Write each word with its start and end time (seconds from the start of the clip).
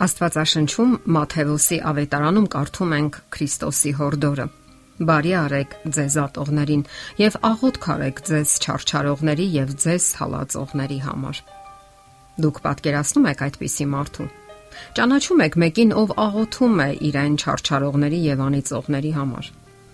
Աստվածաշնչում 0.00 0.92
Մատթեոսի 1.14 1.78
ավետարանում 1.90 2.46
կարդում 2.52 2.92
ենք 2.96 3.16
Քրիստոսի 3.34 3.90
հորդորը. 3.98 4.46
Բարի 5.08 5.32
արեք 5.36 5.74
ձեզ 5.96 6.14
ատողներին 6.22 6.84
եւ 7.20 7.36
աղոթք 7.48 7.88
արեք 7.92 8.22
ձեզ 8.28 8.54
չարչարողների 8.62 9.46
եւ 9.52 9.74
ձեզ 9.84 10.06
հալածողների 10.20 10.98
համար։ 11.06 11.42
Դուք 12.42 12.60
պատկերացնում 12.64 13.28
եք 13.32 13.44
այդպիսի 13.46 13.86
մարդու։ 13.92 14.28
Ճանաչում 14.96 15.42
եք 15.44 15.58
մեկին, 15.62 15.92
ով 16.00 16.14
աղոթում 16.22 16.80
է 16.80 16.88
իրեն 17.12 17.34
չարչարողների 17.42 18.20
եւ 18.32 18.42
անիծողների 18.46 19.12
համար։ 19.18 19.50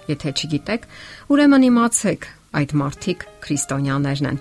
Եթե 0.09 0.31
չգիտեք, 0.39 0.87
ուրեմն 1.35 1.67
իմացեք, 1.69 2.29
այդ 2.59 2.75
մարդիկ 2.79 3.27
քրիստոնյաներն 3.45 4.29
են։ 4.31 4.39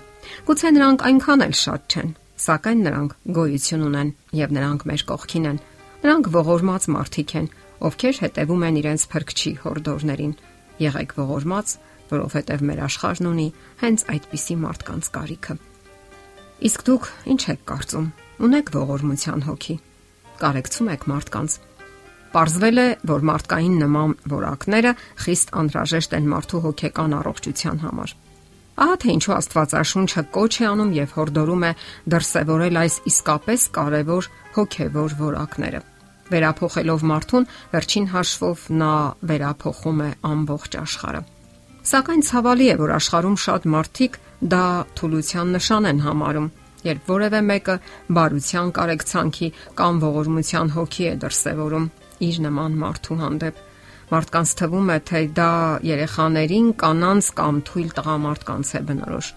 Գուցե 0.48 0.70
նրանք 0.78 1.04
այնքան 1.08 1.44
էլ 1.48 1.54
շատ 1.58 1.98
չեն, 1.98 2.12
սակայն 2.38 2.82
նրանք 2.86 3.14
գոյություն 3.38 3.84
ունեն 3.88 4.10
եւ 4.38 4.54
նրանք 4.58 4.84
մեր 4.88 5.04
կողքին 5.08 5.48
են։ 5.48 5.58
Նրանք 5.98 6.30
ողորմած 6.38 6.84
մարդիկ 6.94 7.34
են, 7.38 7.48
ովքեր 7.88 8.20
հետևում 8.22 8.64
են 8.68 8.78
իրենց 8.78 9.02
փրկչի 9.12 9.52
հորդորներին։ 9.64 10.34
Եղեք 10.78 11.14
ողորմած, 11.18 11.74
որովհետեւ 12.12 12.62
մեր 12.68 12.82
աշխարհն 12.88 13.28
ունի 13.28 13.48
հենց 13.82 14.04
այդպիսի 14.14 14.56
մարդկանց 14.62 15.10
կարիքը։ 15.18 15.56
Իսկ 16.68 16.84
դուք 16.88 17.08
ինչ 17.34 17.42
եք 17.54 17.60
կարծում։ 17.68 18.06
Ունեք 18.48 18.70
ողորմության 18.78 19.44
հոգի։ 19.48 19.76
Կարեկցում 20.38 20.88
եք 20.94 21.04
մարդկանց։ 21.10 21.58
Պարզվել 22.28 22.78
է, 22.78 22.88
որ 23.08 23.22
մարդկային 23.28 23.76
նման 23.82 24.14
որակները 24.32 24.94
խիստ 25.24 25.52
անհրաժեշտ 25.62 26.16
են 26.18 26.26
մարդու 26.34 26.62
հոգեկան 26.68 27.14
առողջության 27.18 27.80
համար։ 27.88 28.14
Ահա 28.78 28.96
թե 29.02 29.14
ինչու 29.16 29.32
Աստվածաշունչը 29.34 30.22
կոչ 30.34 30.52
է 30.62 30.66
անում 30.68 30.90
եւ 30.94 31.14
հորդորում 31.16 31.64
է 31.66 31.70
դրսեւորել 32.14 32.76
այս 32.78 32.98
իսկապես 33.10 33.64
կարևոր 33.78 34.28
հոգեվոր 34.58 35.16
որակները։ 35.18 35.80
Վերափոխելով 36.28 37.04
մարդուն, 37.10 37.48
վերջին 37.72 38.06
հաշվով 38.12 38.62
նա 38.78 38.92
վերափոխում 39.32 40.02
է 40.04 40.10
ամբողջ 40.30 40.78
աշխարհը։ 40.78 41.22
Սակայն 41.88 42.22
ցավալի 42.28 42.66
է, 42.68 42.74
որ 42.78 42.90
աշխարհում 42.98 43.38
շատ 43.48 43.68
մարդիկ 43.74 44.18
դա 44.52 44.64
թուլության 44.98 45.54
նշան 45.56 45.88
են 45.88 46.02
համարում, 46.04 46.48
երբ 46.86 47.08
որևէ 47.08 47.40
մեկը 47.48 47.76
բարության 48.18 48.68
կարեկցանքի 48.78 49.48
կամ 49.78 50.02
ողորմության 50.04 50.72
հոգի 50.76 51.08
է 51.08 51.14
դրսևորում 51.24 51.88
իր 52.28 52.40
նման 52.46 52.78
մարդու 52.82 53.18
հանդեպ 53.24 53.67
Մարդկանց 54.08 54.52
թվում 54.58 54.88
է, 54.88 54.98
թե 55.08 55.20
դա 55.36 55.50
երեխաներին, 55.84 56.68
կանանց 56.80 57.26
կամ 57.40 57.60
թույլ 57.68 57.90
տղամարդկանց 57.98 58.70
է 58.78 58.80
բնորոշ։ 58.88 59.28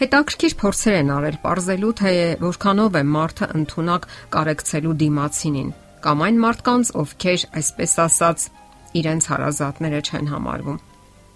Հետաքրքիր 0.00 0.56
փորձեր 0.60 0.96
են 1.00 1.12
արել 1.14 1.38
ողրզելու, 1.44 1.92
թե 2.00 2.12
որքանով 2.42 2.98
է 3.00 3.04
մարդը 3.14 3.50
ընդունակ 3.60 4.08
կարեկցելու 4.34 4.96
դիմացինին, 5.04 5.72
կամ 6.06 6.24
այն 6.26 6.44
մարդկանց, 6.46 6.92
ովքեր, 7.04 7.48
այսպես 7.60 7.98
ասած, 8.10 8.46
իրենց 9.00 9.30
հարազատները 9.30 10.00
չեն 10.10 10.32
համարվում։ 10.34 10.80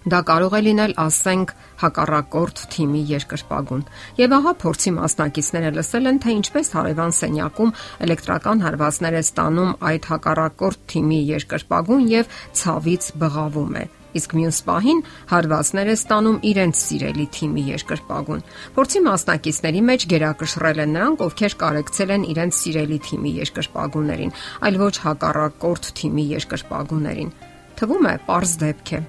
Դա 0.05 0.19
կարող 0.21 0.53
է 0.53 0.59
լինել, 0.61 0.91
ասենք, 1.01 1.51
հակառակորդ 1.81 2.59
թիմի 2.75 2.99
երկրպագուն։ 3.09 3.79
Եվ 4.21 4.35
ահա 4.37 4.51
փորձի 4.61 4.91
մասնակիցները 4.99 5.71
լսել 5.79 6.09
են, 6.11 6.19
թե 6.21 6.35
ինչպես 6.35 6.67
հարևան 6.75 7.15
սենյակում 7.19 7.71
էլեկտրական 8.05 8.61
հարվածներ 8.65 9.17
է 9.17 9.23
ստանում 9.25 9.71
այդ 9.89 10.09
հակառակորդ 10.13 10.83
թիմի 10.93 11.19
երկրպագուն 11.33 12.03
եւ 12.13 12.35
ցավից 12.61 13.07
բղավում 13.25 13.77
է 13.81 13.85
իսկ 14.15 14.33
մյուս 14.37 14.59
պահին 14.63 14.99
հարվածներ 15.27 15.89
է 15.91 15.95
ստանում 15.97 16.37
իրենց 16.49 16.83
սիրելի 16.85 17.25
թիմի 17.35 17.63
երկրպագուն։ 17.67 18.45
Փորձի 18.77 19.01
մասնակիցների 19.09 19.81
մեջ 19.89 20.05
գերակշռել 20.13 20.79
են 20.85 20.95
նրանք, 20.95 21.25
ովքեր 21.25 21.57
կարեկցել 21.65 22.13
են 22.15 22.23
իրենց 22.31 22.61
սիրելի 22.61 22.99
թիմի 23.09 23.33
երկրպագուներին, 23.41 24.31
այլ 24.69 24.79
ոչ 24.85 24.95
հակառակորդ 25.09 25.91
թիմի 25.99 26.25
երկրպագուներին։ 26.31 27.35
Թվում 27.75 28.07
է, 28.07 28.15
པարզ 28.23 28.55
դեպք 28.63 28.95
է 28.95 29.01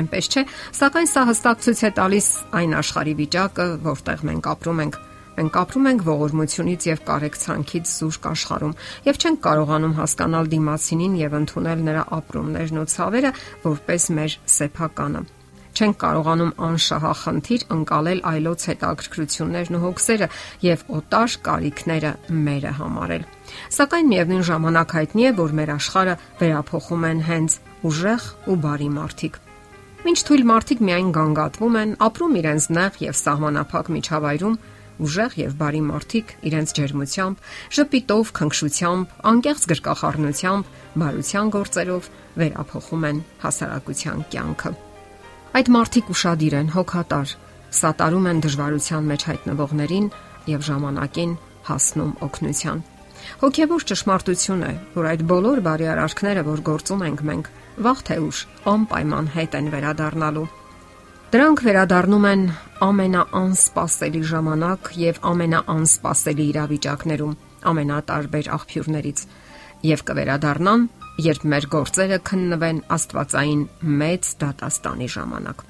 այնպես 0.00 0.30
չէ, 0.30 0.42
սակայն 0.78 1.10
սա 1.10 1.24
հստակ 1.30 1.64
ցույց 1.64 1.82
է 1.84 1.90
տալիս 1.98 2.28
այն 2.60 2.78
աշխարհի 2.80 3.14
վիճակը, 3.20 3.66
որտեղ 3.84 4.24
մենք 4.30 4.48
ապրում 4.54 4.82
ենք։ 4.84 4.98
Մենք 5.34 5.56
ապրում 5.58 5.86
ենք 5.90 6.02
ողորմությունից 6.06 6.84
եւ 6.90 7.00
կարեկցանքից 7.08 7.94
զուրկ 7.94 8.28
աշխարհում 8.30 8.74
եւ 9.08 9.22
չենք 9.24 9.40
կարողանում 9.48 9.96
հասկանալ 9.98 10.50
դիմացինին 10.54 11.16
եւ 11.24 11.38
ընդունել 11.42 11.86
նրա 11.90 12.04
ապրումներն 12.22 12.82
ու 12.84 12.90
ցավերը 12.94 13.32
որպես 13.64 14.10
մեր 14.14 14.36
սեփականը 14.58 15.24
չենք 15.74 15.96
կարողանում 15.98 16.52
անշահախնդիր 16.64 17.62
ընկալել 17.74 18.20
այլոց 18.30 18.66
հետաքրքրություններն 18.70 19.78
ու 19.78 19.80
հոգսերը 19.84 20.28
եւ 20.64 20.84
օտար 20.98 21.34
կարիքները 21.48 22.12
մերը 22.44 22.74
համարել։ 22.78 23.24
Սակայն 23.78 24.12
միևնույն 24.12 24.46
ժամանակ 24.50 24.94
հայտնի 24.98 25.26
է, 25.26 25.32
որ 25.40 25.56
մեր 25.58 25.74
աշխարհը 25.74 26.14
վերափոխում 26.44 27.08
են 27.10 27.24
հենց 27.30 27.58
ուժեղ 27.90 28.30
ու 28.54 28.58
բարի 28.68 28.90
մարդիկ։ 29.00 29.42
Մինչ 30.04 30.18
թույլ 30.28 30.42
մարդիկ 30.44 30.80
միայն 30.84 31.10
գանգատվում 31.16 31.76
են, 31.80 31.92
ապրում 32.04 32.34
իրենց 32.36 32.64
նեղ 32.76 32.96
եւ 33.04 33.14
սահմանափակ 33.20 33.86
միջավայրում, 33.94 34.56
ուժեղ 35.04 35.36
եւ 35.40 35.54
բարի 35.62 35.80
մարդիկ 35.88 36.34
իրենց 36.50 36.74
ջերմությամբ, 36.78 37.40
ժպիտով, 37.78 38.32
քնքշությամբ, 38.38 39.14
անկեղծ 39.32 39.64
գրկախառնությամբ, 39.72 40.68
բարության 41.00 41.52
գործերով 41.56 42.10
վերափոխում 42.44 43.06
են 43.10 43.24
հասարակության 43.48 44.24
կյանքը։ 44.34 44.72
Այդ 45.54 45.72
մարդիկ 45.74 46.12
ուրախadir 46.12 46.58
են, 46.60 46.72
հոգատար, 46.76 47.36
սատարում 47.80 48.28
են 48.28 48.44
դժվարության 48.44 49.08
մեջ 49.14 49.28
հայտնվողներին 49.32 50.10
եւ 50.52 50.68
ժամանակին 50.68 51.38
հասնում 51.70 52.12
օգնության։ 52.28 52.84
Հոգևոր 53.44 53.86
ճշմարտություն 53.90 54.64
է, 54.64 54.72
որ 54.94 55.08
այդ 55.12 55.22
բոլոր 55.30 55.62
բարի 55.64 55.88
արարքները, 55.94 56.42
որ 56.48 56.60
գործում 56.68 57.04
ենք 57.08 57.24
մենք, 57.30 57.48
վաղ 57.84 58.02
թե 58.08 58.18
ուշ 58.24 58.42
անպայման 58.74 59.30
հետ 59.34 59.56
են 59.58 59.70
վերադառնալու։ 59.74 60.46
Դրանք 61.34 61.62
վերադառնում 61.66 62.26
են 62.30 62.42
ամենաանսպասելի 62.88 64.20
ժամանակ 64.30 64.90
եւ 65.02 65.16
ամենաանսպասելի 65.34 66.44
իրավիճակներում, 66.54 67.32
ամենատարբեր 67.74 68.50
աղբյուրներից 68.54 69.24
եւ 69.84 70.04
կվերադառնան, 70.08 70.84
երբ 71.24 71.46
մեր 71.54 71.66
գործերը 71.74 72.18
քննվեն 72.28 72.78
Աստվածային 72.94 73.64
մեծ 74.04 74.30
դատաստանի 74.44 75.08
ժամանակ։ 75.14 75.64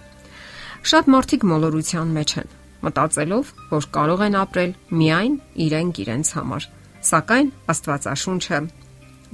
Շատ 0.85 1.11
մարդիկ 1.15 1.45
մոլորության 1.49 2.15
մեջ 2.19 2.37
են, 2.45 2.55
մտածելով, 2.85 3.53
որ 3.73 3.89
կարող 3.97 4.25
են 4.29 4.39
ապրել 4.45 4.73
միայն 5.01 5.37
իրենք 5.65 6.01
իրենց 6.05 6.33
համար, 6.39 6.69
սակայն 7.11 7.53
Աստվածաշունչը 7.75 8.61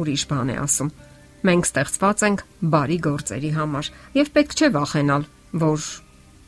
ուրիշ 0.00 0.22
բան 0.30 0.52
է 0.52 0.56
ասում. 0.64 0.92
Մենք 1.40 1.66
ստեղծված 1.70 2.22
ենք 2.28 2.44
բարի 2.74 2.98
գործերի 3.06 3.50
համար 3.56 3.90
եւ 4.18 4.30
պետք 4.36 4.56
չէ 4.60 4.68
վախենալ, 4.76 5.26
որ 5.60 5.84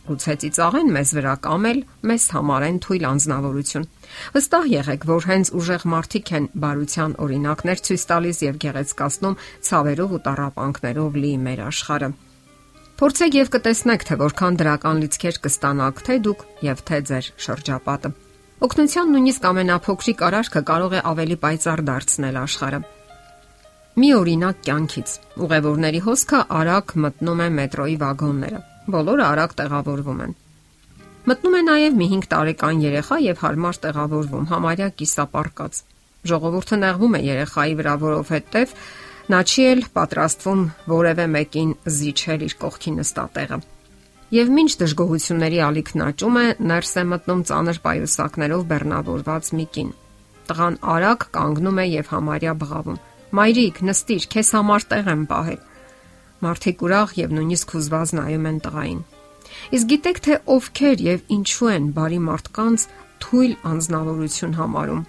գուցե 0.03 0.35
ծիծաղեն 0.43 0.89
մեզ 0.97 1.11
վրա 1.17 1.35
կամ 1.47 1.67
էլ 1.71 1.81
մեզ 2.11 2.25
համարեն 2.35 2.81
թույլ 2.83 3.05
անznավորություն։ 3.13 3.87
Վստահ 4.35 4.67
եղեք, 4.73 5.07
որ 5.13 5.29
հենց 5.31 5.53
ուժեղ 5.63 5.87
մարդիկ 5.93 6.33
են 6.39 6.49
բարության 6.65 7.15
օրինակներ 7.23 7.83
ցույց 7.87 8.07
տալիս 8.11 8.43
եւ 8.49 8.59
գեղեցկացնում 8.67 9.39
ցավերով 9.69 10.17
ու 10.19 10.23
տարապանքներով 10.27 11.21
լի 11.23 11.33
մեր 11.47 11.65
աշխարհը։ 11.71 12.11
Փորձեք 13.03 13.39
եւ 13.39 13.49
կտեսնեք, 13.55 14.05
թե 14.11 14.19
որքան 14.27 14.59
դրական 14.63 15.01
լիցքեր 15.03 15.41
կստանաք 15.47 16.05
թե 16.07 16.19
դուք 16.27 16.45
եւ 16.67 16.85
թե 16.91 16.99
ձեր 17.09 17.31
շրջապատը։ 17.47 18.13
Օգնության 18.63 19.09
նույնիսկ 19.11 19.47
ամենափոքրիկ 19.49 20.21
արարքը 20.23 20.61
կարող 20.67 20.93
է 20.95 20.99
ավելի 21.11 21.37
պայծառ 21.43 21.81
դարձնել 21.89 22.37
աշխարհը։ 22.43 22.79
Մի 23.99 24.11
օրինակ 24.19 24.61
կյանքից։ 24.69 25.15
Ուղևորների 25.47 26.03
հոսքը 26.05 26.43
արագ 26.59 26.95
մտնում 27.05 27.43
է 27.43 27.49
մետրոյի 27.57 27.97
վագոնները։ 28.03 28.61
Բոլորը 28.95 29.25
արագ 29.33 29.57
տեղավորվում 29.63 30.23
են։ 30.27 30.37
Մտնում 31.33 31.59
է 31.59 31.65
նաև 31.73 31.99
մի 31.99 32.09
5 32.15 32.31
տարեկան 32.37 32.87
երեխա 32.87 33.21
եւ 33.27 33.43
հարմար 33.43 33.83
տեղավորվում, 33.83 34.49
համարյա 34.55 34.89
կիսապարկած։ 35.03 35.83
Ժողովուրդը 36.31 36.83
նեղվում 36.87 37.19
է 37.19 37.21
երեխայի 37.33 37.79
վրա, 37.83 37.99
որովհետեւ 38.07 38.79
նա 39.35 39.41
չի 39.43 39.71
էլ 39.75 39.87
պատրաստվում 39.99 40.67
որևէ 40.95 41.27
մեկին 41.35 41.79
զիջել 41.99 42.47
իր 42.47 42.61
կողքի 42.63 42.99
նստատեղը։ 43.03 43.59
Եվ 44.33 44.53
ինչ 44.63 44.73
դժգոհությունների 44.81 45.59
ալիքն 45.69 46.03
աճում 46.09 46.37
է, 46.41 46.45
ներս 46.73 46.93
է 46.97 47.03
մտնում 47.13 47.41
ծանր 47.53 47.79
պայուսակներով 47.85 48.63
բեռնավորված 48.71 49.51
մի 49.59 49.67
կին։ 49.77 49.91
Տղան 50.49 50.79
արագ 50.93 51.27
կանգնում 51.37 51.81
է 51.83 51.85
եւ 51.93 52.13
համարյա 52.13 52.55
բղավում 52.63 53.01
Մայրիկ, 53.33 53.79
նստիր, 53.89 54.25
քեզ 54.29 54.49
համար 54.53 54.85
տեղ 54.93 55.07
եմ 55.09 55.21
պահել։ 55.31 55.61
Մարդիկ 56.45 56.83
ուրախ 56.85 57.13
եւ 57.17 57.31
նույնիսկ 57.33 57.71
հուզված 57.73 58.11
նայում 58.19 58.49
են 58.51 58.59
տղային։ 58.67 58.99
Իսկ 59.73 59.89
գիտեք 59.93 60.21
թե 60.27 60.37
ովքեր 60.53 61.05
եւ 61.07 61.33
ինչու 61.37 61.71
են 61.73 61.87
բարի 61.97 62.21
մարդկանց 62.27 62.85
թույլ 63.25 63.55
անznավորություն 63.73 64.57
համարում։ 64.59 65.01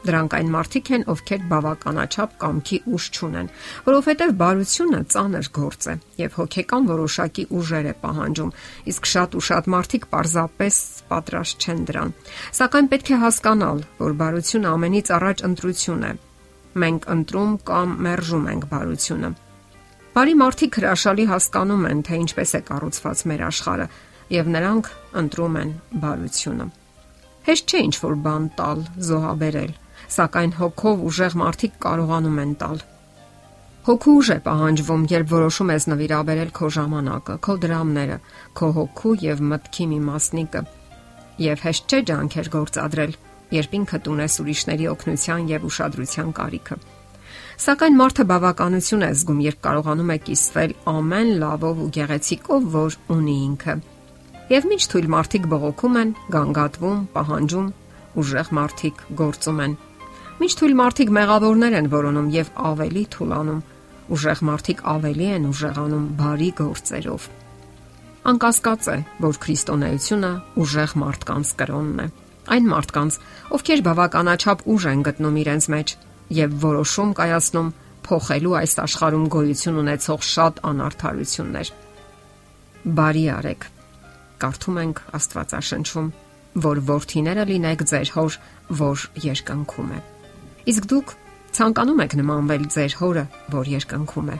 Դրանք 0.00 0.34
այն 0.36 0.50
մարդիկ 0.54 0.88
են, 0.96 1.02
ովքեր 1.12 1.42
բավականաչափ 1.50 2.36
կամքի 2.40 2.78
ուժ 2.96 3.06
չունեն, 3.16 3.48
որովհետև 3.84 4.30
բարությունը 4.40 5.00
ծանր 5.12 5.48
գործ 5.58 5.88
է 5.92 5.94
եւ 6.20 6.38
հոգեկան 6.40 6.88
որոշակի 6.88 7.44
ուժեր 7.60 7.88
է 7.90 7.94
պահանջում, 8.00 8.54
իսկ 8.92 9.10
շատ 9.12 9.36
ու 9.36 9.44
շատ 9.50 9.68
մարդիկ 9.74 10.06
պարզապես 10.14 10.80
պատրաստ 11.10 11.66
չեն 11.68 11.84
դրան։ 11.90 12.14
Սակայն 12.60 12.90
պետք 12.96 13.10
է 13.10 13.20
հասկանալ, 13.28 13.84
որ 14.00 14.16
բարությունը 14.24 14.72
ամենից 14.72 15.12
առաջ 15.20 15.44
ընտրություն 15.50 16.08
է, 16.08 16.12
մենք 16.80 17.08
ընտրում 17.20 17.52
կամ 17.68 17.94
մերժում 18.08 18.50
ենք 18.56 18.66
բարությունը։ 18.72 19.30
Բարի 20.10 20.34
մարդիկ 20.40 20.76
հրաշալի 20.80 21.24
հասկանում 21.30 21.84
են, 21.90 22.00
թե 22.08 22.16
ինչպես 22.24 22.50
է 22.56 22.60
կառուցված 22.70 23.20
մեր 23.30 23.42
աշխարհը, 23.50 23.86
եւ 24.30 24.48
նրանք 24.54 24.88
ընտրում 25.20 25.60
են 25.60 25.70
բարությունը։ 26.02 26.66
Հեշտ 27.46 27.70
չէ 27.70 27.80
ինչ 27.86 27.94
որ 28.00 28.16
բան 28.24 28.48
տալ, 28.58 28.82
զոհաբերել, 29.10 29.70
սակայն 30.16 30.52
հոգով 30.60 31.04
ուժեղ 31.10 31.36
մարդիկ 31.40 31.76
կարողանում 31.84 32.40
են 32.44 32.54
տալ։ 32.60 32.82
Հոգու 33.80 34.14
ուժ 34.20 34.28
է 34.34 34.38
պահանջվում, 34.44 35.04
երբ 35.10 35.30
որոշում 35.32 35.70
ես 35.72 35.86
նվիրաբերել 35.90 36.50
քո 36.56 36.68
ժամանակը, 36.76 37.36
քո 37.46 37.54
դրամները, 37.64 38.18
քո 38.60 38.66
հոգու 38.76 39.14
եւ 39.24 39.42
մտքի 39.50 39.86
մի 39.90 40.00
մասնիկը։ 40.10 40.62
Եվ 41.40 41.62
հեշտ 41.64 41.84
չէ 41.90 42.00
ջանքեր 42.10 42.50
գործադրել, 42.54 43.14
երբ 43.56 43.76
ինքդ 43.80 44.10
ունես 44.14 44.36
ուրիշների 44.44 44.88
օգնության 44.90 45.48
եւ 45.50 45.68
ուշադրության 45.70 46.34
կարիքը։ 46.40 46.76
Սակայն 47.60 47.96
մարդը 48.00 48.24
բավականություն 48.30 49.02
է 49.04 49.10
զգում, 49.20 49.40
երբ 49.48 49.58
կարողանում 49.64 50.12
է 50.12 50.18
կիսվել 50.28 50.70
ամեն 50.92 51.32
լավով 51.40 51.82
ու 51.84 51.88
գեղեցիկով, 51.96 52.68
որ 52.76 52.96
ունի 53.16 53.36
ինքը։ 53.48 53.74
Եվ 54.50 54.68
ոչ 54.70 54.80
թույլ 54.92 55.08
մարդիկ 55.14 55.44
բողոքում 55.50 55.98
են, 56.00 56.14
գանգատվում, 56.34 57.02
պահանջում, 57.16 57.68
ուժեղ 58.20 58.48
մարդիկ 58.60 59.04
գործում 59.20 59.60
են։ 59.66 59.76
Ոչ 60.40 60.48
թույլ 60.56 60.74
մարդիկ 60.78 61.10
մեղավորներ 61.12 61.74
են 61.76 61.88
որոնում 61.92 62.28
եւ 62.32 62.50
ավելի 62.64 63.00
թուլանում։ 63.12 63.60
Ուժեղ 64.16 64.38
մարդիկ 64.48 64.78
ավելի 64.90 65.26
են 65.36 65.48
ուժեղանում 65.50 66.04
բարի 66.16 66.46
գործերով։ 66.60 67.26
Անկասկած 68.30 68.86
է, 68.88 68.94
որ 69.20 69.38
քրիստոնեությունը 69.44 70.30
ուժեղ 70.64 70.94
մարդկանց 71.02 71.50
կրոնն 71.60 72.00
է։ 72.00 72.06
Այն 72.56 72.70
մարդկանց, 72.72 73.18
ովքեր 73.56 73.82
բավականաչափ 73.90 74.64
ուժ 74.72 74.86
են 74.90 75.02
գտնում 75.10 75.36
իրենց 75.40 75.68
մեջ 75.76 75.92
եւ 76.40 76.56
որոշում 76.64 77.12
կայացնում 77.20 77.68
փոխելու 78.08 78.54
այս 78.60 78.74
աշխարհում 78.84 79.26
գոյություն 79.34 79.80
ունեցող 79.84 80.24
շատ 80.30 80.62
անարթարություններ։ 80.70 81.72
Բարի 82.96 83.26
արեք։ 83.36 83.66
Կարդում 84.40 84.80
ենք 84.84 85.02
Աստվածաշնչում, 85.20 86.08
որ 86.64 86.80
worth-իները 86.88 87.44
լինեք 87.52 87.84
ձեր 87.92 88.14
հոր, 88.16 88.40
որ 88.80 89.04
երկնքում 89.26 89.92
է։ 90.00 90.00
Իսկ 90.68 90.86
դուք 90.90 91.12
ցանկանում 91.56 92.02
եք 92.04 92.14
նմանվել 92.20 92.64
ձեր 92.74 92.94
հորը, 93.00 93.24
որ 93.54 93.70
երկնքում 93.70 94.30
է։ 94.30 94.36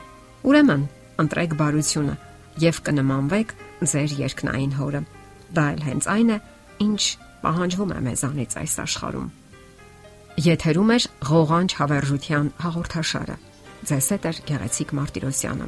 Ուրեմն, 0.51 0.83
ընտրեք 1.21 1.55
բարությունը 1.59 2.15
եւ 2.61 2.79
կնմանվեք 2.87 3.53
ձեր 3.91 4.15
երկնային 4.21 4.73
հորը։ 4.77 5.01
Դա 5.51 5.65
էլ 5.75 5.85
հենց 5.87 6.09
այն 6.15 6.31
է, 6.31 6.37
ինչ 6.85 7.01
պահանջվում 7.41 7.91
է 7.91 7.99
մեզանից 8.07 8.57
այս 8.61 8.75
աշխարհում։ 8.85 9.29
Եթերում 10.41 10.91
է 10.91 10.97
ղողանջ 11.31 11.71
հավերժության 11.81 12.51
հաղորդաշարը։ 12.61 13.37
Ձեզ 13.91 14.07
հետ 14.13 14.27
է 14.29 14.31
Գեղեցիկ 14.51 14.93
Մարտիրոսյանը։ 15.01 15.67